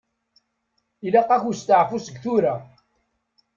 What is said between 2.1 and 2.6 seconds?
tura.